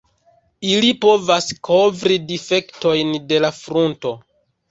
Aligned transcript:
Ili 0.69 0.87
povas 1.03 1.49
kovri 1.67 2.17
difektojn 2.33 3.13
de 3.33 3.39
la 3.45 3.53
frunto. 3.61 4.15